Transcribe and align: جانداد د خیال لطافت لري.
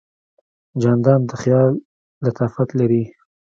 جانداد 0.81 1.21
د 1.29 1.31
خیال 1.41 1.71
لطافت 2.25 2.69
لري. 2.79 3.03